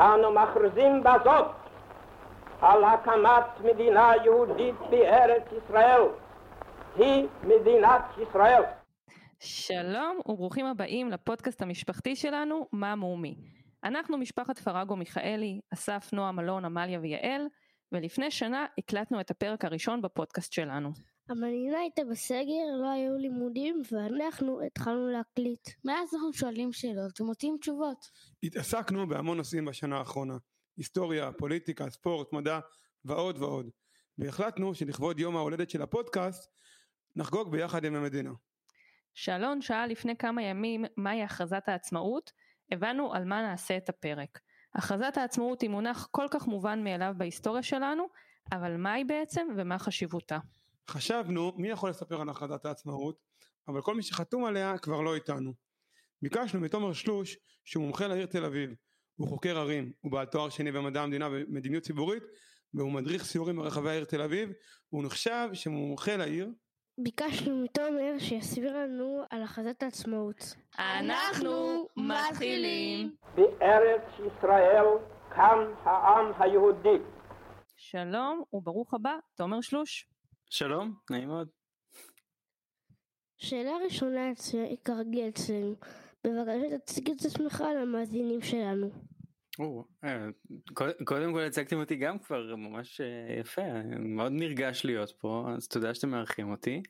[0.00, 1.46] אנו מכריזים בזאת
[2.60, 6.02] על הקמת מדינה יהודית בארץ ישראל.
[6.96, 8.62] היא מדינת ישראל.
[9.40, 13.36] שלום וברוכים הבאים לפודקאסט המשפחתי שלנו, מה מומי.
[13.84, 17.46] אנחנו משפחת פרגו מיכאלי, אסף, נועם, אלון, עמליה ויעל,
[17.92, 20.92] ולפני שנה הקלטנו את הפרק הראשון בפודקאסט שלנו.
[21.28, 25.68] המדינה הייתה בסגר, לא היו לימודים, ואנחנו התחלנו להקליט.
[25.84, 28.10] מאז אנחנו שואלים שאלות ומוצאים תשובות.
[28.42, 30.36] התעסקנו בהמון נושאים בשנה האחרונה,
[30.76, 32.60] היסטוריה, פוליטיקה, ספורט, מדע
[33.04, 33.70] ועוד ועוד,
[34.18, 36.50] והחלטנו שלכבוד יום ההולדת של הפודקאסט,
[37.16, 38.32] נחגוג ביחד עם המדינה.
[39.14, 42.32] שאלון שאל לפני כמה ימים מהי הכרזת העצמאות,
[42.72, 44.38] הבנו על מה נעשה את הפרק.
[44.74, 48.08] הכרזת העצמאות היא מונח כל כך מובן מאליו בהיסטוריה שלנו,
[48.52, 50.38] אבל מהי בעצם ומה חשיבותה?
[50.88, 53.18] חשבנו מי יכול לספר על הכרזת העצמאות,
[53.68, 55.52] אבל כל מי שחתום עליה כבר לא איתנו.
[56.22, 58.70] ביקשנו מתומר שלוש, שהוא מומחה לעיר תל אביב,
[59.16, 62.22] הוא חוקר ערים, הוא בעל תואר שני במדע המדינה ומדיניות ציבורית,
[62.74, 64.50] והוא מדריך סיורים ברחבי העיר תל אביב,
[64.92, 66.48] והוא נחשב שמומחה לעיר.
[66.98, 70.54] ביקשנו מתומר שיסביר לנו על הכרזת העצמאות.
[70.78, 73.16] אנחנו מתחילים.
[73.34, 74.84] בארץ ישראל
[75.28, 76.98] קם העם היהודי.
[77.76, 80.08] שלום וברוך הבא, תומר שלוש.
[80.50, 81.48] שלום, נעים מאוד.
[83.38, 85.74] שאלה ראשונה אצל- כרגיל אצלנו,
[86.26, 88.90] בבקשה תציג את עצמך למאזינים שלנו.
[89.58, 90.26] או, אה,
[90.74, 93.06] קוד- קודם כל הצגתם אותי גם כבר ממש אה,
[93.40, 96.82] יפה, אני מאוד נרגש להיות פה, אז תודה שאתם מארחים אותי.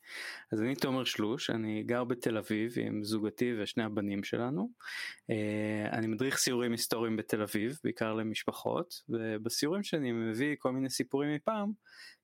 [0.52, 4.70] אז אני תומר שלוש, אני גר בתל אביב עם זוגתי ושני הבנים שלנו.
[5.30, 11.34] אה, אני מדריך סיורים היסטוריים בתל אביב, בעיקר למשפחות, ובסיורים שלי מביא כל מיני סיפורים
[11.34, 11.72] מפעם,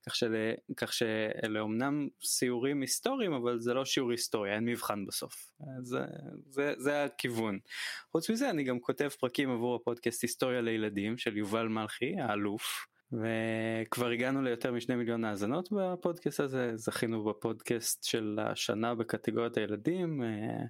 [0.06, 5.52] כך, של, כך שאלה אומנם סיורים היסטוריים, אבל זה לא שיעור היסטוריה, אין מבחן בסוף.
[5.78, 6.04] אז אה,
[6.48, 7.58] זה, זה הכיוון.
[8.12, 14.10] חוץ מזה אני גם כותב פרקים עבור הפודקאסט היסטוריה לילדים של יובל מלכי האלוף וכבר
[14.10, 20.64] הגענו ליותר משני מיליון האזנות בפודקאסט הזה זכינו בפודקאסט של השנה בקטגוריית הילדים אה,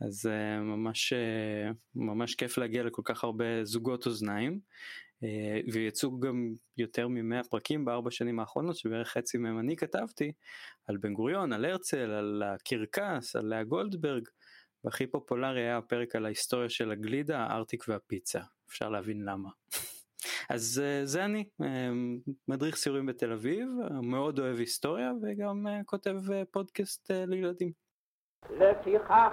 [0.00, 4.60] אז אה, ממש אה, ממש כיף להגיע לכל כך הרבה זוגות אוזניים
[5.72, 10.32] ויצאו גם יותר ממאה פרקים בארבע שנים האחרונות שבערך חצי מהם אני כתבתי
[10.88, 14.28] על בן גוריון על הרצל על הקרקס על לאה גולדברג
[14.84, 18.40] והכי פופולרי היה הפרק על ההיסטוריה של הגלידה, הארטיק והפיצה.
[18.68, 19.48] אפשר להבין למה.
[20.54, 21.90] אז אה, זה אני, אה,
[22.48, 23.68] מדריך סיורים בתל אביב,
[24.02, 27.72] מאוד אוהב היסטוריה וגם אה, כותב אה, פודקאסט אה, לילדים.
[28.50, 29.32] לפיכך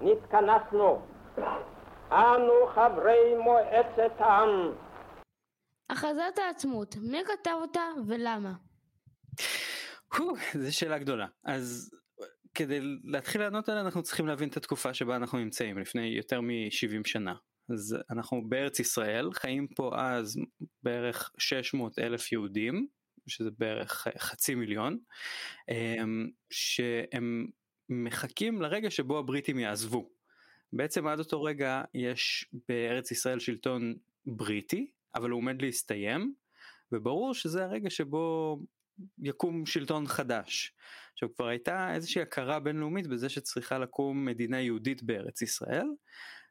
[0.00, 1.02] נתכנסנו,
[2.10, 4.72] אנו חברי מועצת העם,
[5.90, 8.54] הכרזת העצמאות, מי כתב אותה ולמה?
[10.62, 11.26] זו שאלה גדולה.
[11.44, 11.90] אז
[12.54, 17.08] כדי להתחיל לענות עליה אנחנו צריכים להבין את התקופה שבה אנחנו נמצאים לפני יותר מ-70
[17.08, 17.34] שנה.
[17.72, 20.36] אז אנחנו בארץ ישראל חיים פה אז
[20.82, 22.86] בערך 600 אלף יהודים
[23.26, 24.98] שזה בערך חצי מיליון
[25.68, 27.46] אמ, שהם
[27.88, 30.10] מחכים לרגע שבו הבריטים יעזבו.
[30.72, 33.94] בעצם עד אותו רגע יש בארץ ישראל שלטון
[34.26, 36.34] בריטי אבל הוא עומד להסתיים
[36.92, 38.58] וברור שזה הרגע שבו
[39.22, 40.74] יקום שלטון חדש.
[41.12, 45.86] עכשיו כבר הייתה איזושהי הכרה בינלאומית בזה שצריכה לקום מדינה יהודית בארץ ישראל.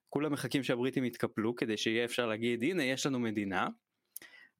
[0.09, 3.67] כולם מחכים שהבריטים יתקפלו כדי שיהיה אפשר להגיד הנה יש לנו מדינה.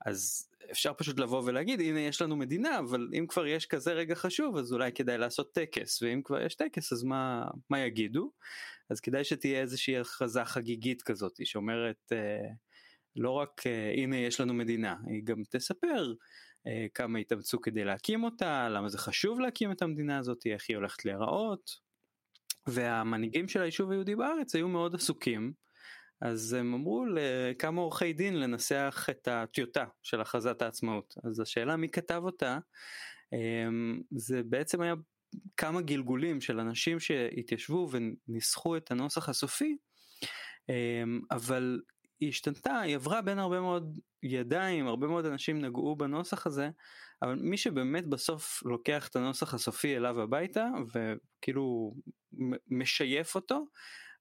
[0.06, 4.16] אז אפשר פשוט לבוא ולהגיד הנה יש לנו מדינה אבל אם כבר יש כזה רגע
[4.16, 8.32] חשוב אז אולי כדאי לעשות טקס ואם כבר יש טקס אז מה מה יגידו
[8.90, 12.50] אז כדאי שתהיה איזושהי הכרזה חגיגית כזאת שאומרת אה,
[13.16, 16.14] לא רק אה, הנה יש לנו מדינה היא גם תספר
[16.68, 20.78] אה, כמה התאמצו כדי להקים אותה, למה זה חשוב להקים את המדינה הזאת, איך היא
[20.78, 21.90] הולכת להיראות.
[22.68, 25.54] והמנהיגים של היישוב היהודי בארץ היו מאוד עסוקים,
[26.22, 31.16] אז הם אמרו לכמה עורכי דין לנסח את הטיוטה של הכרזת העצמאות.
[31.24, 32.60] אז השאלה מי כתב אותה,
[33.34, 33.70] אה,
[34.12, 34.94] זה בעצם היה
[35.58, 39.78] כמה גלגולים של אנשים שהתיישבו וניסחו את הנוסח הסופי,
[40.70, 41.82] אה, אבל
[42.20, 46.70] היא השתנתה, היא עברה בין הרבה מאוד ידיים, הרבה מאוד אנשים נגעו בנוסח הזה,
[47.22, 51.94] אבל מי שבאמת בסוף לוקח את הנוסח הסופי אליו הביתה וכאילו
[52.68, 53.66] משייף אותו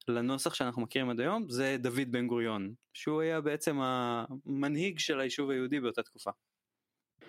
[0.07, 5.49] לנוסח שאנחנו מכירים עד היום זה דוד בן גוריון, שהוא היה בעצם המנהיג של היישוב
[5.49, 6.31] היהודי באותה תקופה.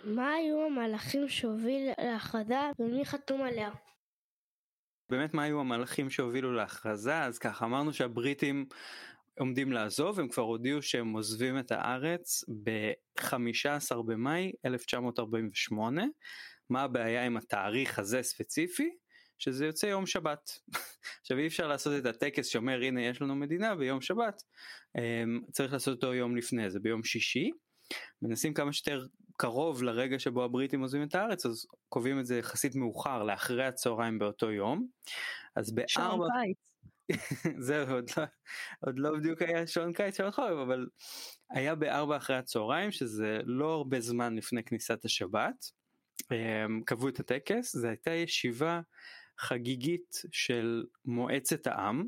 [0.04, 3.70] מה היו המהלכים שהוביל להכרזה ומי חתום עליה?
[5.10, 8.66] באמת מה היו המהלכים שהובילו להכרזה אז ככה אמרנו שהבריטים
[9.40, 16.04] עומדים לעזוב הם כבר הודיעו שהם עוזבים את הארץ ב-15 במאי 1948
[16.70, 18.90] מה הבעיה עם התאריך הזה ספציפי
[19.38, 20.50] שזה יוצא יום שבת.
[21.20, 24.42] עכשיו אי אפשר לעשות את הטקס שאומר הנה יש לנו מדינה ביום שבת,
[24.98, 27.50] אמ, צריך לעשות אותו יום לפני זה ביום שישי.
[28.22, 32.74] מנסים כמה שיותר קרוב לרגע שבו הבריטים עוזבים את הארץ אז קובעים את זה יחסית
[32.74, 34.86] מאוחר לאחרי הצהריים באותו יום.
[35.56, 36.26] אז בארבע...
[37.58, 38.24] זהו עוד לא,
[38.80, 40.86] עוד לא בדיוק היה שעון קיץ של החורף אבל
[41.50, 45.70] היה בארבע אחרי הצהריים שזה לא הרבה זמן לפני כניסת השבת.
[46.32, 48.80] אמ, קבעו את הטקס זו הייתה ישיבה
[49.38, 52.04] חגיגית של מועצת העם.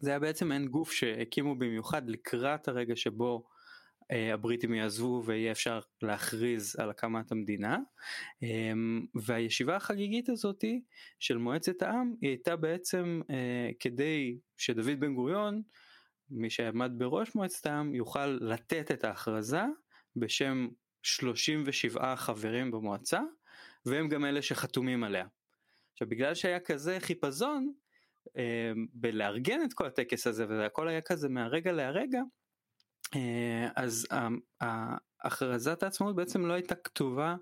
[0.00, 3.44] זה היה בעצם מעין גוף שהקימו במיוחד לקראת הרגע שבו
[4.10, 7.78] הבריטים יעזבו ויהיה אפשר להכריז על הקמת המדינה
[8.42, 10.82] אמ, והישיבה החגיגית הזאתי
[11.18, 15.62] של מועצת העם היא הייתה בעצם אה, כדי שדוד בן גוריון
[16.30, 19.62] מי שעמד בראש מועצת העם יוכל לתת את ההכרזה
[20.16, 20.68] בשם
[21.02, 23.20] 37 חברים במועצה
[23.86, 25.26] והם גם אלה שחתומים עליה.
[25.92, 27.72] עכשיו בגלל שהיה כזה חיפזון
[28.36, 32.39] אה, בלארגן את כל הטקס הזה והכל היה כזה מהרגע להרגע אה,
[33.76, 34.06] אז
[35.20, 37.36] הכרזת העצמאות בעצם לא הייתה כתובה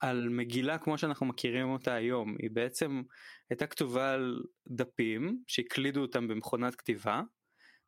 [0.00, 3.02] על מגילה כמו שאנחנו מכירים אותה היום היא בעצם
[3.50, 7.22] הייתה כתובה על דפים שהקלידו אותם במכונת כתיבה.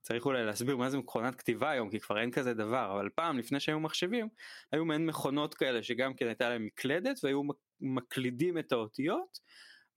[0.00, 3.38] צריך אולי להסביר מה זה מכונת כתיבה היום כי כבר אין כזה דבר אבל פעם
[3.38, 4.28] לפני שהיו מחשבים
[4.72, 7.42] היו מעין מכונות כאלה שגם כן הייתה להם מקלדת והיו
[7.80, 9.38] מקלידים את האותיות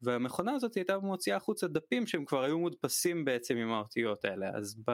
[0.01, 4.49] והמכונה הזאת הייתה מוציאה החוצה דפים שהם כבר היו מודפסים בעצם עם האותיות האלה.
[4.55, 4.91] אז ב...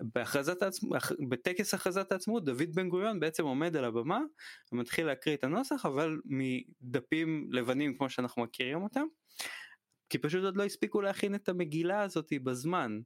[0.00, 4.20] בהכרזת העצמאות, בטקס הכרזת העצמאות דוד בן גוריון בעצם עומד על הבמה
[4.72, 9.04] ומתחיל להקריא את הנוסח אבל מדפים לבנים כמו שאנחנו מכירים אותם
[10.10, 13.00] כי פשוט עוד לא הספיקו להכין את המגילה הזאת בזמן.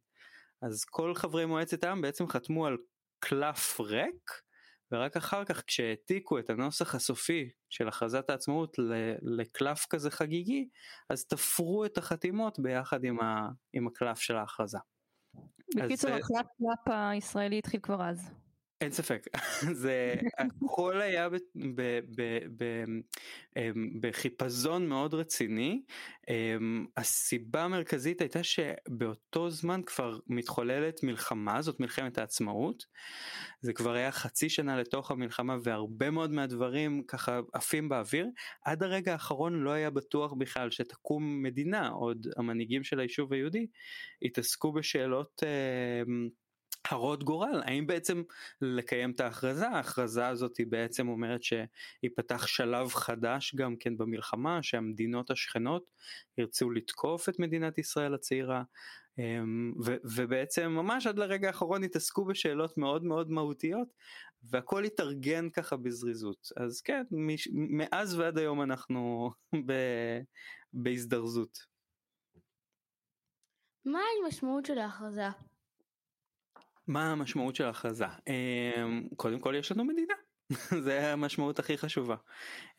[0.63, 2.77] אז כל חברי מועצת העם בעצם חתמו על
[3.19, 4.31] קלף ריק
[4.93, 8.77] ורק אחר כך כשהעתיקו את הנוסח הסופי של הכרזת העצמאות
[9.23, 10.69] לקלף כזה חגיגי
[11.11, 14.79] אז תפרו את החתימות ביחד עם, ה, עם הקלף של ההכרזה.
[15.77, 18.31] בקיצור, אה, הקלאפ קלאפ הישראלי התחיל כבר אז.
[18.81, 19.27] אין ספק.
[19.83, 21.29] זה הכל היה
[23.57, 25.83] אמ, בחיפזון מאוד רציני.
[26.29, 32.85] אמ, הסיבה המרכזית הייתה שבאותו זמן כבר מתחוללת מלחמה זאת מלחמת העצמאות.
[33.61, 38.27] זה כבר היה חצי שנה לתוך המלחמה והרבה מאוד מהדברים ככה עפים באוויר.
[38.65, 41.89] עד הרגע האחרון לא היה בטוח בכלל שתקום מדינה.
[41.89, 43.67] עוד המנהיגים של היישוב היהודי
[44.23, 46.29] התעסקו בשאלות אמ,
[46.91, 48.23] הרות גורל האם בעצם
[48.61, 55.31] לקיים את ההכרזה ההכרזה הזאת היא בעצם אומרת שיפתח שלב חדש גם כן במלחמה שהמדינות
[55.31, 55.91] השכנות
[56.39, 58.63] ירצו לתקוף את מדינת ישראל הצעירה
[59.19, 63.89] אמ, ו- ובעצם ממש עד לרגע האחרון התעסקו בשאלות מאוד מאוד מהותיות
[64.43, 69.31] והכל התארגן ככה בזריזות אז כן מש- מאז ועד היום אנחנו
[69.67, 70.21] ב-
[70.73, 71.59] בהזדרזות.
[73.85, 75.29] מה המשמעות של ההכרזה?
[76.89, 78.07] מה המשמעות של ההכרזה?
[78.07, 80.15] אמ, קודם כל יש לנו מדינה,
[80.85, 82.17] זה המשמעות הכי חשובה.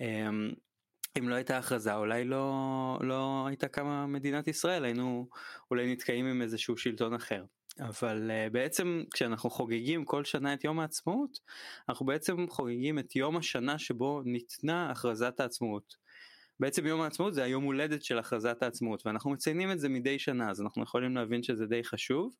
[0.01, 0.51] אמ,
[1.17, 5.29] אם לא הייתה הכרזה אולי לא, לא הייתה קמה מדינת ישראל היינו
[5.71, 7.43] אולי נתקעים עם איזשהו שלטון אחר.
[7.79, 11.39] אבל uh, בעצם כשאנחנו חוגגים כל שנה את יום העצמאות
[11.89, 15.95] אנחנו בעצם חוגגים את יום השנה שבו ניתנה הכרזת העצמאות.
[16.59, 20.49] בעצם יום העצמאות זה היום הולדת של הכרזת העצמאות ואנחנו מציינים את זה מדי שנה
[20.49, 22.35] אז אנחנו יכולים להבין שזה די חשוב.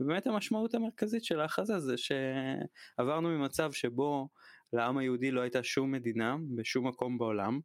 [0.00, 4.28] ובאמת המשמעות המרכזית של ההכרזה זה שעברנו ממצב שבו
[4.72, 7.60] לעם היהודי לא הייתה שום מדינה בשום מקום בעולם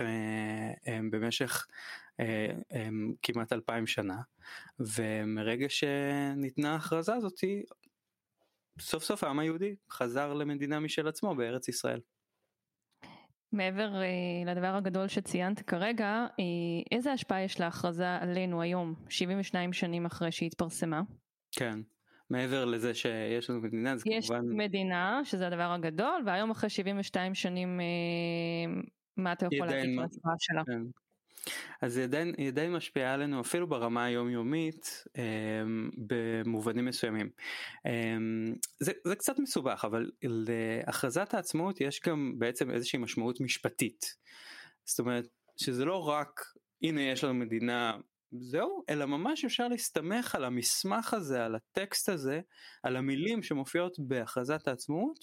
[0.00, 1.66] אה, במשך
[2.20, 2.52] אה,
[3.22, 4.20] כמעט אלפיים שנה
[4.80, 7.62] ומרגע שניתנה ההכרזה הזאתי
[8.80, 12.00] סוף סוף העם היהודי חזר למדינה משל עצמו בארץ ישראל.
[13.52, 16.34] מעבר uh, לדבר הגדול שציינת כרגע, uh,
[16.92, 21.02] איזה השפעה יש להכרזה עלינו היום, 72 שנים אחרי שהיא התפרסמה?
[21.52, 21.78] כן,
[22.30, 24.44] מעבר לזה שיש לנו מדינה, זה יש כמובן...
[24.44, 30.04] יש מדינה, שזה הדבר הגדול, והיום אחרי 72 שנים, uh, מה אתה יכול להגיד על
[30.04, 30.62] ההשפעה שלה?
[30.64, 30.82] כן.
[31.82, 37.30] אז היא עדיין, היא עדיין משפיעה עלינו אפילו ברמה היומיומית אמ, במובנים מסוימים.
[37.86, 44.14] אמ, זה, זה קצת מסובך אבל להכרזת העצמאות יש גם בעצם איזושהי משמעות משפטית.
[44.84, 46.40] זאת אומרת שזה לא רק
[46.82, 47.96] הנה יש לנו מדינה
[48.32, 52.40] זהו אלא ממש אפשר להסתמך על המסמך הזה על הטקסט הזה
[52.82, 55.18] על המילים שמופיעות בהכרזת העצמאות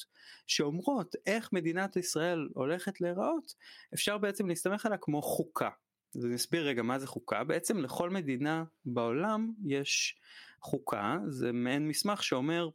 [0.48, 3.54] שאומרות איך מדינת ישראל הולכת להיראות
[3.94, 5.70] אפשר בעצם להסתמך עליה כמו חוקה
[6.16, 7.44] אז אני אסביר רגע מה זה חוקה.
[7.44, 10.20] בעצם לכל מדינה בעולם יש
[10.62, 11.18] חוקה.
[11.28, 12.70] זה מעין מסמך שאומר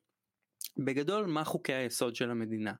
[0.77, 2.73] בגדול מה חוקי היסוד של המדינה,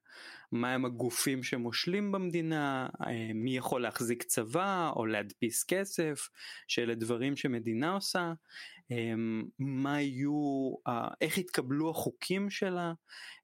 [0.53, 6.29] מה הם הגופים שמושלים במדינה, אה, מי יכול להחזיק צבא או להדפיס כסף,
[6.69, 8.33] שאלה דברים שמדינה עושה,
[8.91, 9.13] אה,
[9.59, 10.75] מה יהיו,
[11.21, 12.93] איך יתקבלו החוקים שלה,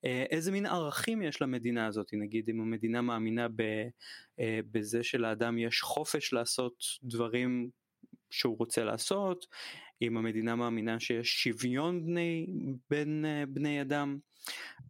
[0.05, 3.47] אה, איזה מין ערכים יש למדינה הזאת, נגיד אם המדינה מאמינה
[4.71, 7.71] בזה שלאדם יש חופש לעשות דברים
[8.31, 9.47] שהוא רוצה לעשות,
[10.03, 12.47] אם המדינה מאמינה שיש שוויון בני,
[12.91, 14.19] בין בני אדם.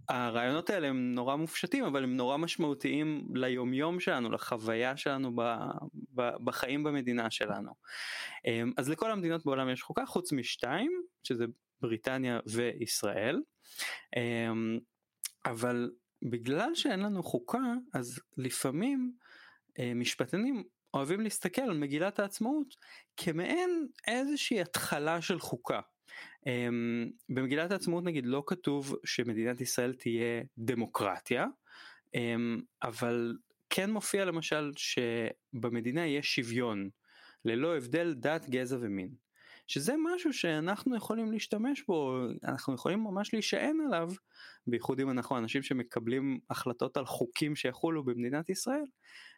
[0.09, 5.43] הרעיונות האלה הם נורא מופשטים אבל הם נורא משמעותיים ליומיום שלנו לחוויה שלנו ב,
[6.15, 7.73] ב, בחיים במדינה שלנו.
[8.45, 11.45] אמ, אז לכל המדינות בעולם יש חוקה חוץ משתיים שזה
[11.81, 13.41] בריטניה וישראל
[14.17, 14.79] אמ,
[15.45, 15.91] אבל
[16.23, 19.13] בגלל שאין לנו חוקה אז לפעמים
[19.79, 20.65] אה, משפטנים
[20.95, 22.77] אוהבים להסתכל על מגילת העצמאות
[23.17, 25.81] כמעין איזושהי התחלה של חוקה.
[26.41, 31.47] Um, במגילת העצמאות נגיד לא כתוב שמדינת ישראל תהיה דמוקרטיה,
[32.17, 32.19] um,
[32.83, 33.37] אבל
[33.71, 36.91] כן מופיע למשל שבמדינה יש שוויון
[37.45, 39.15] ללא הבדל דת, גזע ומין.
[39.67, 44.11] שזה משהו שאנחנו יכולים להשתמש בו, אנחנו יכולים ממש להישען עליו,
[44.67, 48.85] בייחוד אם אנחנו אנשים שמקבלים החלטות על חוקים שיחולו במדינת ישראל,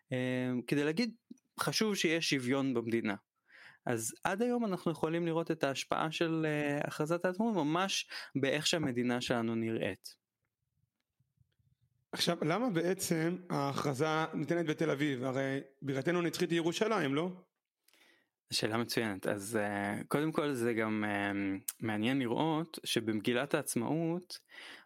[0.04, 1.14] um, כדי להגיד
[1.60, 3.14] חשוב שיש שוויון במדינה.
[3.86, 9.20] אז עד היום אנחנו יכולים לראות את ההשפעה של uh, הכרזת העצמאות ממש באיך שהמדינה
[9.20, 10.16] שלנו נראית.
[12.12, 17.30] עכשיו למה בעצם ההכרזה ניתנת בתל אביב הרי בירתנו נצחית היא ירושלים לא?
[18.50, 24.38] שאלה מצוינת אז uh, קודם כל זה גם uh, מעניין לראות שבמגילת העצמאות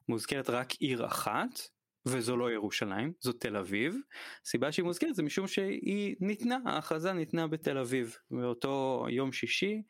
[0.08, 1.60] מוזכרת רק עיר אחת
[2.06, 3.96] וזו לא ירושלים, זו תל אביב.
[4.44, 9.82] הסיבה שהיא מוזכרת זה משום שהיא ניתנה, ההכרזה ניתנה בתל אביב, באותו יום שישי,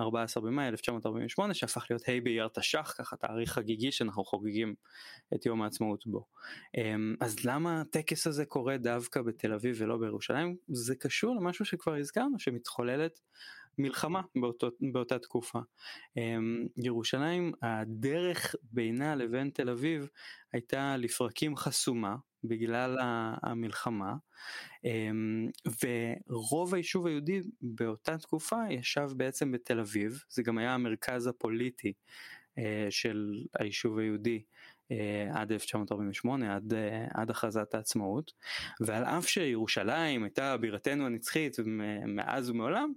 [0.00, 4.74] 14 אה, במאי 1948, שהפך להיות ה' באייר תש"ח, ככה תאריך חגיגי שאנחנו חוגגים
[5.34, 6.26] את יום העצמאות בו.
[6.76, 10.56] אמ, אז למה הטקס הזה קורה דווקא בתל אביב ולא בירושלים?
[10.68, 13.20] זה קשור למשהו שכבר הזכרנו, שמתחוללת
[13.78, 15.58] מלחמה באותו, באותה תקופה.
[16.16, 20.08] אמ, ירושלים, הדרך בינה לבין תל אביב
[20.52, 22.96] הייתה לפרקים חסומה בגלל
[23.42, 24.14] המלחמה,
[24.84, 25.48] אמ,
[26.30, 31.92] ורוב היישוב היהודי באותה תקופה ישב בעצם בתל אביב, זה גם היה המרכז הפוליטי
[32.58, 34.42] אה, של היישוב היהודי
[35.32, 38.32] עד 1948, עד, אה, עד הכרזת העצמאות,
[38.80, 41.56] ועל אף שירושלים הייתה בירתנו הנצחית
[42.06, 42.92] מאז ומעולם,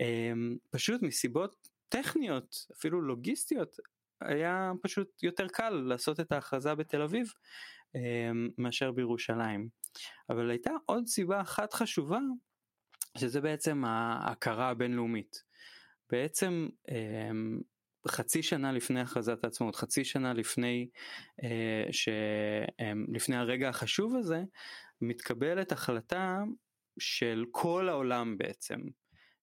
[0.00, 0.32] אה,
[0.70, 3.76] פשוט מסיבות טכניות, אפילו לוגיסטיות,
[4.20, 7.32] היה פשוט יותר קל לעשות את ההכרזה בתל אביב
[8.58, 9.68] מאשר בירושלים.
[10.30, 12.20] אבל הייתה עוד סיבה אחת חשובה,
[13.18, 15.42] שזה בעצם ההכרה הבינלאומית.
[16.10, 16.68] בעצם
[18.08, 20.88] חצי שנה לפני הכרזת העצמאות, חצי שנה לפני,
[21.44, 22.08] אה, ש,
[22.80, 24.42] אה, לפני הרגע החשוב הזה,
[25.00, 26.42] מתקבלת החלטה
[26.98, 28.80] של כל העולם בעצם,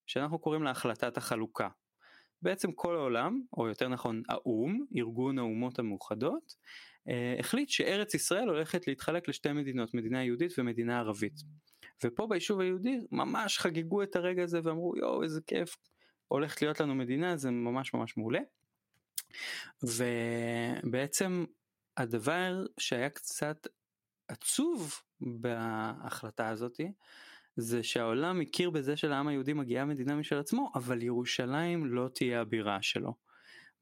[0.08, 1.68] שאנחנו קוראים לה החלטת החלוקה.
[2.42, 6.56] בעצם כל העולם, או יותר נכון האו"ם, ארגון האומות המאוחדות,
[7.10, 11.36] אה, החליט שארץ ישראל הולכת להתחלק לשתי מדינות, מדינה יהודית ומדינה ערבית.
[12.04, 15.78] ופה ביישוב היהודי ממש חגגו את הרגע הזה ואמרו יואו איזה כיף,
[16.32, 18.40] הולכת להיות לנו מדינה זה ממש ממש מעולה.
[19.84, 21.46] ובעצם
[21.98, 23.68] הדבר שהיה קצת
[24.28, 26.92] עצוב בהחלטה הזאתי
[27.56, 32.82] זה שהעולם הכיר בזה שלעם היהודי מגיעה מדינה משל עצמו אבל ירושלים לא תהיה הבירה
[32.82, 33.14] שלו.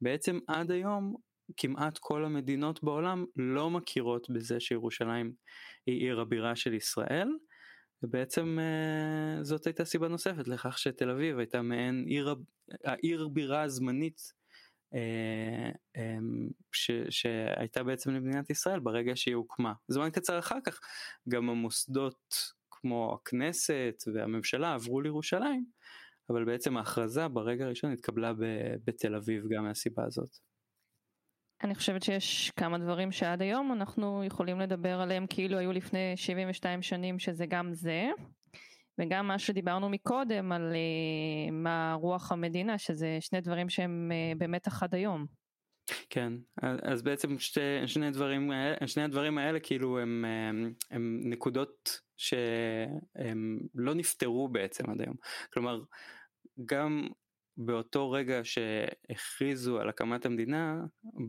[0.01, 1.15] בעצם עד היום
[1.57, 5.33] כמעט כל המדינות בעולם לא מכירות בזה שירושלים
[5.85, 7.29] היא עיר הבירה של ישראל
[8.03, 12.35] ובעצם אה, זאת הייתה סיבה נוספת לכך שתל אביב הייתה מעין עיר,
[12.83, 14.33] העיר בירה הזמנית
[14.93, 19.73] אה, אמ, ש, שהייתה בעצם למדינת ישראל ברגע שהיא הוקמה.
[19.87, 20.79] זמן קצר אחר כך
[21.29, 22.35] גם המוסדות
[22.71, 25.65] כמו הכנסת והממשלה עברו לירושלים,
[26.29, 28.33] אבל בעצם ההכרזה ברגע הראשון התקבלה
[28.85, 30.48] בתל אביב גם מהסיבה הזאת.
[31.63, 36.81] אני חושבת שיש כמה דברים שעד היום אנחנו יכולים לדבר עליהם כאילו היו לפני 72
[36.81, 38.09] שנים שזה גם זה
[38.99, 44.67] וגם מה שדיברנו מקודם על uh, מה רוח המדינה שזה שני דברים שהם uh, באמת
[44.67, 45.25] אחד היום.
[46.09, 46.33] כן
[46.83, 48.51] אז בעצם שתי, שני דברים
[48.85, 55.15] שני הדברים האלה כאילו הם, הם, הם נקודות שהם לא נפתרו בעצם עד היום
[55.53, 55.81] כלומר
[56.65, 57.07] גם
[57.61, 60.81] באותו רגע שהכריזו על הקמת המדינה,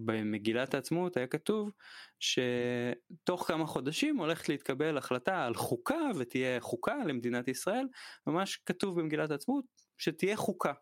[0.04, 1.70] במגילת העצמאות היה כתוב
[2.18, 7.86] שתוך כמה חודשים הולכת להתקבל החלטה על חוקה ותהיה חוקה למדינת ישראל,
[8.26, 9.64] ממש כתוב במגילת העצמאות
[9.98, 10.72] שתהיה חוקה.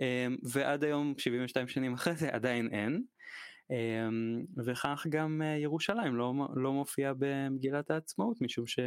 [0.00, 3.02] אמ, ועד היום 72 שנים אחרי זה עדיין אין.
[3.70, 8.78] אמ, וכך גם אה, ירושלים לא, לא מופיעה במגילת העצמאות משום ש,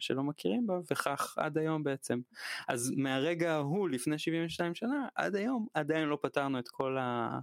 [0.00, 2.20] שלא מכירים בה וכך עד היום בעצם.
[2.68, 7.38] אז מהרגע ההוא לפני 72 שנה עד היום עדיין לא פתרנו את כל ה...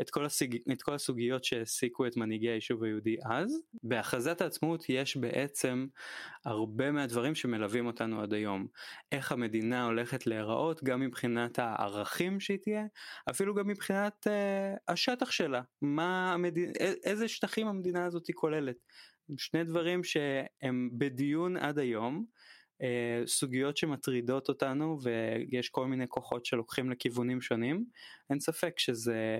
[0.00, 0.58] את כל, הסיג...
[0.72, 3.60] את כל הסוגיות שהעסיקו את מנהיגי היישוב היהודי אז.
[3.82, 5.86] בהכרזת העצמאות יש בעצם
[6.44, 8.66] הרבה מהדברים שמלווים אותנו עד היום.
[9.12, 12.84] איך המדינה הולכת להיראות גם מבחינת הערכים שהיא תהיה,
[13.30, 16.58] אפילו גם מבחינת uh, השטח שלה, מה המד...
[17.04, 18.76] איזה שטחים המדינה הזאת כוללת.
[19.36, 22.24] שני דברים שהם בדיון עד היום.
[22.84, 27.84] אה, סוגיות שמטרידות אותנו ויש כל מיני כוחות שלוקחים לכיוונים שונים,
[28.30, 29.38] אין ספק שזה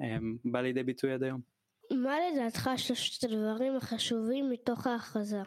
[0.00, 1.40] אה, בא לידי ביטוי עד היום.
[1.90, 5.42] מה לדעתך שלושת הדברים החשובים מתוך ההכרזה?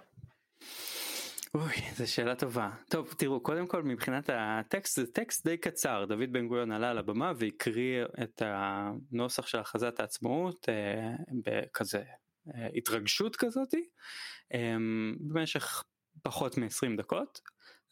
[1.56, 2.70] אוי, זו שאלה טובה.
[2.90, 6.06] טוב, תראו, קודם כל מבחינת הטקסט, זה טקסט די קצר.
[6.06, 12.04] דוד בן גוריון עלה על הבמה והקריא את הנוסח של הכרזת העצמאות אה, בכזה
[12.56, 13.88] אה, התרגשות כזאתי,
[14.54, 14.76] אה,
[15.20, 15.84] במשך
[16.26, 17.42] פחות מ-20 דקות,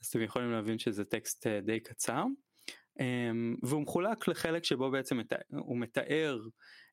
[0.01, 2.23] אז אתם יכולים להבין שזה טקסט אה, די קצר.
[2.99, 3.03] Um,
[3.63, 6.39] והוא מחולק לחלק שבו בעצם הוא מתאר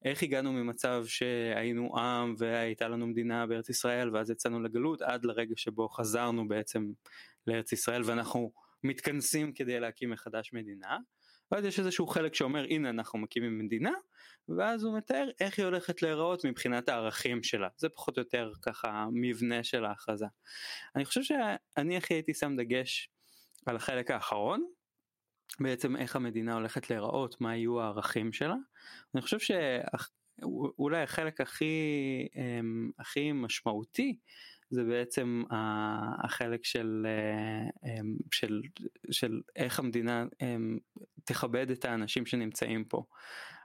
[0.05, 5.55] איך הגענו ממצב שהיינו עם והייתה לנו מדינה בארץ ישראל ואז יצאנו לגלות עד לרגע
[5.57, 6.93] שבו חזרנו בעצם
[7.47, 8.53] לארץ ישראל ואנחנו
[8.85, 10.99] מתכנסים כדי להקים מחדש מדינה.
[11.51, 13.93] ואז יש איזשהו חלק שאומר הנה אנחנו מקימים מדינה
[14.59, 19.07] ואז הוא מתאר איך היא הולכת להיראות מבחינת הערכים שלה זה פחות או יותר ככה
[19.13, 20.27] מבנה של ההכרזה.
[20.97, 23.11] אני חושב שאני הכי הייתי שם דגש
[23.67, 24.65] על החלק האחרון
[25.61, 28.57] בעצם איך המדינה הולכת להיראות מה יהיו הערכים שלה.
[29.15, 31.75] אני חושב שאולי החלק הכי
[32.37, 34.19] אמ, הכי משמעותי
[34.71, 35.43] זה בעצם
[36.25, 38.61] החלק של, אה, אמ, של,
[39.11, 40.79] של איך המדינה אמ,
[41.25, 43.05] תכבד את האנשים שנמצאים פה.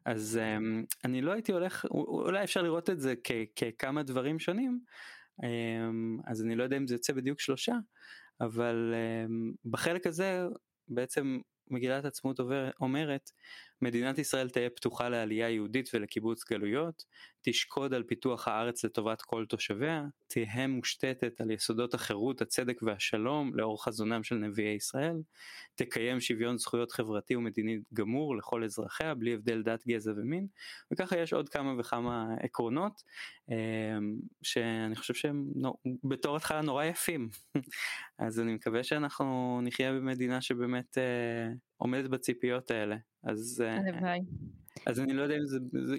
[0.05, 3.13] אז אמ, אני לא הייתי הולך, אולי אפשר לראות את זה
[3.55, 4.79] ככמה דברים שונים,
[6.25, 7.73] אז אני לא יודע אם זה יוצא בדיוק שלושה,
[8.41, 8.93] אבל
[9.65, 10.43] בחלק הזה
[10.87, 11.39] בעצם
[11.71, 12.39] מגילת העצמאות
[12.81, 13.31] אומרת
[13.81, 17.03] מדינת ישראל תהיה פתוחה לעלייה יהודית ולקיבוץ גלויות,
[17.41, 23.83] תשקוד על פיתוח הארץ לטובת כל תושביה, תהיה מושתתת על יסודות החירות, הצדק והשלום לאור
[23.83, 25.15] חזונם של נביאי ישראל,
[25.75, 30.47] תקיים שוויון זכויות חברתי ומדיני גמור לכל אזרחיה בלי הבדל דת, גזע ומין,
[30.93, 33.01] וככה יש עוד כמה וכמה עקרונות
[33.49, 35.45] אמ, שאני חושב שהם
[36.03, 37.29] בתור התחלה נורא יפים,
[38.19, 41.47] אז אני מקווה שאנחנו נחיה במדינה שבאמת אה,
[41.77, 42.95] עומדת בציפיות האלה.
[43.23, 44.19] אז, אה, הלוואי.
[44.85, 45.97] אז אני לא יודע אם זה, זה,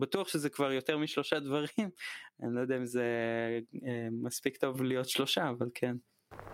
[0.00, 1.68] בטוח שזה כבר יותר משלושה דברים,
[2.42, 3.04] אני לא יודע אם זה
[3.86, 5.96] אה, מספיק טוב להיות שלושה, אבל כן.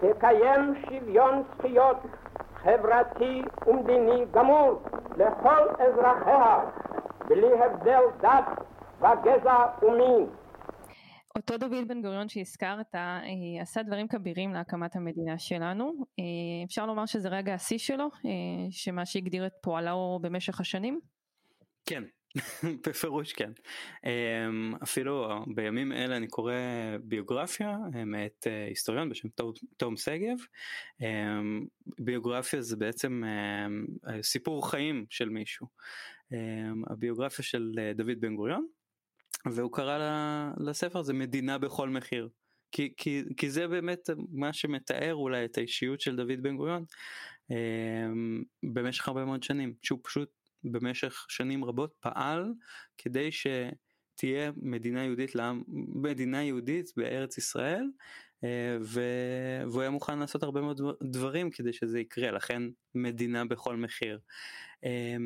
[0.01, 1.97] תקיים שוויון זכויות
[2.55, 4.83] חברתי ומדיני גמור
[5.17, 6.71] לכל אזרחיה,
[7.29, 8.45] בלי הבדל דת
[9.01, 10.40] וגזע ומין.
[11.37, 13.21] אותו דוד בן גוריון שהזכרת אה,
[13.61, 16.07] עשה דברים כבירים להקמת המדינה שלנו.
[16.19, 18.31] אה, אפשר לומר שזה רגע השיא שלו, אה,
[18.71, 21.01] שמה שהגדיר את פועלו במשך השנים?
[21.87, 22.03] כן,
[22.87, 23.53] בפירוש כן.
[24.83, 26.53] אפילו בימים אלה אני קורא
[27.03, 29.29] ביוגרפיה מאת היסטוריון בשם
[29.77, 30.37] תום שגב.
[31.99, 33.23] ביוגרפיה זה בעצם
[34.23, 35.67] סיפור חיים של מישהו.
[36.91, 38.67] הביוגרפיה של דוד בן גוריון.
[39.47, 39.99] והוא קרא
[40.57, 42.29] לספר הזה מדינה בכל מחיר.
[42.73, 46.85] כי, כי, כי זה באמת מה שמתאר אולי את האישיות של דוד בן גוריון
[47.51, 47.57] אה,
[48.73, 50.31] במשך הרבה מאוד שנים, שהוא פשוט
[50.65, 52.53] במשך שנים רבות פעל
[52.99, 55.63] כדי שתהיה מדינה יהודית לעם,
[55.95, 57.85] מדינה יהודית בארץ ישראל,
[58.45, 62.63] אה, והוא היה מוכן לעשות הרבה מאוד דברים כדי שזה יקרה, לכן
[62.95, 64.19] מדינה בכל מחיר.
[64.85, 65.17] אה,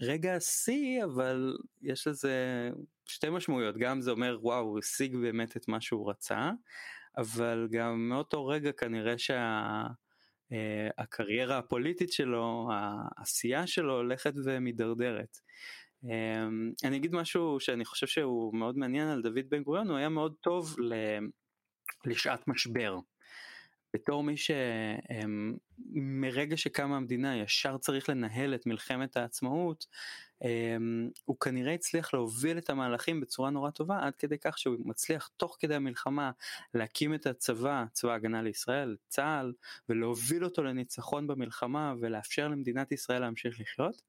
[0.00, 2.70] רגע השיא, אבל יש לזה
[3.04, 6.50] שתי משמעויות, גם זה אומר וואו הוא השיג באמת את מה שהוא רצה,
[7.16, 9.82] אבל גם מאותו רגע כנראה שה,
[11.48, 15.38] הפוליטית שלו, העשייה שלו הולכת ומידרדרת.
[16.04, 20.08] אמ, אני אגיד משהו שאני חושב שהוא מאוד מעניין על דוד בן גוריון, הוא היה
[20.08, 20.76] מאוד טוב
[22.04, 22.98] לשעת משבר.
[23.94, 24.34] בתור מי
[25.92, 29.86] שמרגע שקמה המדינה ישר צריך לנהל את מלחמת העצמאות,
[31.24, 35.56] הוא כנראה הצליח להוביל את המהלכים בצורה נורא טובה עד כדי כך שהוא מצליח תוך
[35.60, 36.30] כדי המלחמה
[36.74, 39.52] להקים את הצבא, צבא ההגנה לישראל, צה"ל,
[39.88, 44.02] ולהוביל אותו לניצחון במלחמה ולאפשר למדינת ישראל להמשיך לחיות.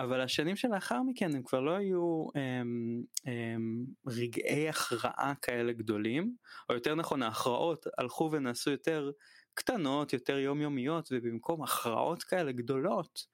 [0.00, 6.34] אבל השנים שלאחר מכן הם כבר לא היו הם, הם, רגעי הכרעה כאלה גדולים,
[6.68, 9.10] או יותר נכון ההכרעות הלכו ונעשו יותר
[9.54, 13.26] קטנות, יותר יומיומיות, ובמקום הכרעות כאלה גדולות,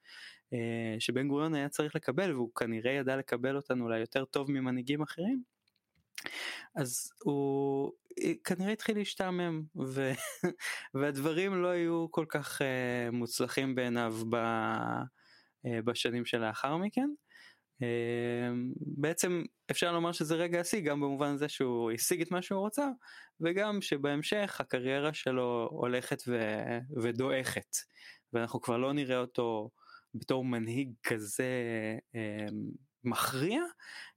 [0.53, 5.01] אה, שבן גוריון היה צריך לקבל והוא כנראה ידע לקבל אותנו אולי יותר טוב ממנהיגים
[5.01, 5.43] אחרים.
[6.75, 7.91] אז הוא
[8.23, 10.11] אה, כנראה התחיל להשתעמם ו...
[10.93, 14.35] והדברים לא היו כל כך uh, מוצלחים בעיניו ב...
[15.65, 17.09] uh, בשנים שלאחר מכן.
[17.83, 17.85] Uh,
[18.77, 22.87] בעצם אפשר לומר שזה רגע השיא גם במובן הזה שהוא השיג את מה שהוא רוצה
[23.39, 26.39] וגם שבהמשך הקריירה שלו הולכת ו...
[27.03, 27.75] ודועכת
[28.33, 29.69] ואנחנו כבר לא נראה אותו
[30.13, 31.45] בתור מנהיג כזה
[32.15, 32.53] uh,
[33.03, 33.61] מכריע,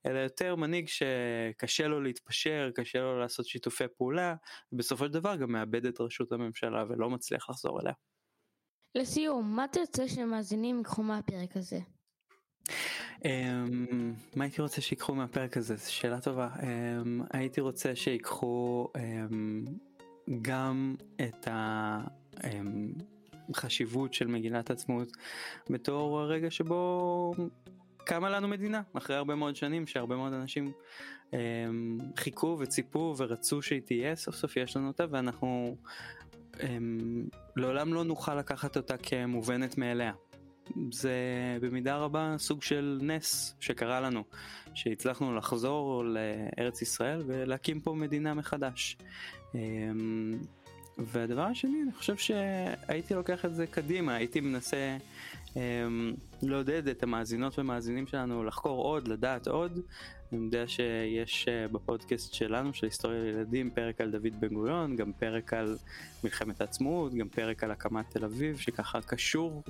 [0.06, 4.34] אלא יותר מנהיג שקשה לו להתפשר, קשה לו לעשות שיתופי פעולה,
[4.72, 7.92] ובסופו של דבר גם מאבד את ראשות הממשלה ולא מצליח לחזור אליה.
[8.94, 11.78] לסיום, מה תרצה שמאזינים ייקחו מהפרק הזה?
[13.18, 13.22] Um,
[14.36, 15.76] מה הייתי רוצה שיקחו מהפרק הזה?
[15.76, 16.48] זו שאלה טובה.
[16.56, 16.62] Um,
[17.30, 19.00] הייתי רוצה שיקחו um,
[20.42, 21.48] גם את
[23.50, 25.12] החשיבות של מגילת העצמאות
[25.70, 27.32] בתור הרגע שבו
[27.96, 30.72] קמה לנו מדינה אחרי הרבה מאוד שנים שהרבה מאוד אנשים
[32.16, 35.76] חיכו וציפו ורצו שהיא תהיה סוף סוף יש לנו אותה ואנחנו
[36.62, 36.78] אה,
[37.56, 40.12] לעולם לא נוכל לקחת אותה כמובנת מאליה.
[40.92, 41.12] זה
[41.60, 44.24] במידה רבה סוג של נס שקרה לנו
[44.74, 48.96] שהצלחנו לחזור לארץ ישראל ולהקים פה מדינה מחדש.
[49.54, 49.60] אה,
[50.98, 54.96] והדבר השני אני חושב שהייתי לוקח את זה קדימה הייתי מנסה
[55.56, 59.80] אמ, לעודד את המאזינות ומאזינים שלנו לחקור עוד, לדעת עוד.
[60.32, 65.12] אני יודע שיש אה, בפודקאסט שלנו, של היסטוריה לילדים, פרק על דוד בן גוריון, גם
[65.12, 65.76] פרק על
[66.24, 69.62] מלחמת העצמאות, גם פרק על הקמת תל אביב, שככה קשור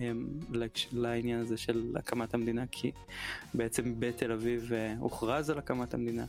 [0.00, 0.26] אמ,
[0.92, 2.90] לעניין הזה של הקמת המדינה, כי
[3.54, 6.24] בעצם בתל אביב אה, הוכרז על הקמת המדינה.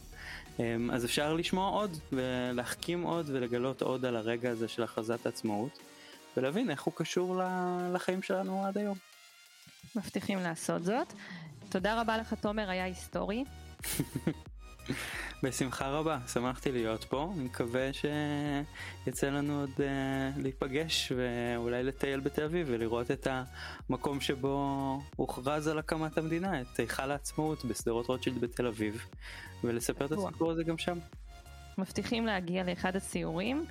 [0.92, 5.80] אז אפשר לשמוע עוד ולהחכים עוד ולגלות עוד על הרגע הזה של הכרזת העצמאות.
[6.38, 7.42] ולהבין איך הוא קשור
[7.94, 8.98] לחיים שלנו עד היום.
[9.96, 11.14] מבטיחים לעשות זאת.
[11.74, 13.44] תודה רבה לך תומר, היה היסטורי.
[15.44, 19.82] בשמחה רבה, שמחתי להיות פה, אני מקווה שיצא לנו עוד uh,
[20.42, 23.28] להיפגש ואולי לטייל בתל אביב ולראות את
[23.90, 29.06] המקום שבו הוכרז על הקמת המדינה, את היכל העצמאות בשדרות רוטשילד בתל אביב,
[29.64, 30.98] ולספר את הסיפור הזה גם שם.
[31.78, 33.66] מבטיחים להגיע לאחד הסיורים.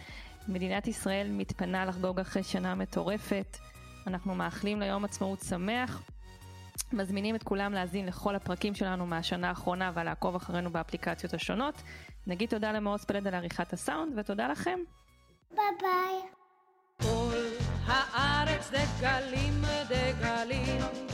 [0.49, 3.59] מדינת ישראל מתפנה לחגוג אחרי שנה מטורפת.
[4.07, 6.03] אנחנו מאחלים ליום עצמאות שמח.
[6.93, 11.83] מזמינים את כולם להאזין לכל הפרקים שלנו מהשנה האחרונה ולעקוב אחרינו באפליקציות השונות.
[12.27, 14.79] נגיד תודה למאוס פלד על עריכת הסאונד ותודה לכם.
[15.51, 16.21] ביי ביי.
[17.03, 17.37] כל
[17.87, 21.12] הארץ דגלים דגלים